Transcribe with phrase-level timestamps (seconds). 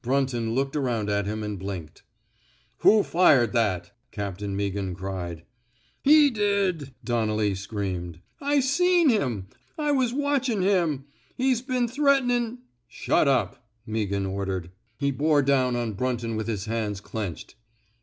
[0.00, 2.02] Brunton looked around at him and blinked.
[2.78, 5.44] Who fired that?'' Captain Meaghan cried.
[6.02, 8.20] He e e did!'' Donnelly screamed.
[8.40, 9.48] I seen him.
[9.76, 11.04] I was watchin' him.
[11.36, 14.70] He's been threatenin' —"Shut up!" Meaghan ordered.
[14.96, 17.54] He bore down on Brunton with his hands clenched.